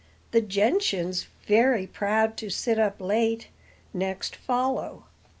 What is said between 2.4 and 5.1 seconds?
sit up late, Next follow.